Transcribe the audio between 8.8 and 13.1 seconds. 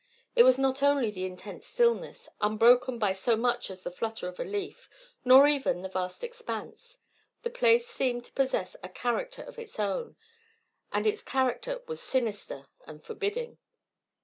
a character of its own, and its character was sinister and